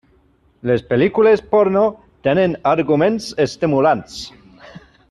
Les 0.69 0.81
pel·lícules 0.93 1.43
porno 1.51 1.83
tenen 2.29 2.57
arguments 2.75 3.31
estimulants. 3.49 4.21